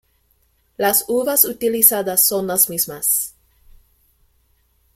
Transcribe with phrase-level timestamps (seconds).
[0.77, 3.35] Las uvas utilizadas son las mismas.